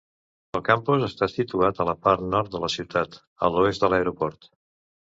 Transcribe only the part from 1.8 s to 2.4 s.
a la part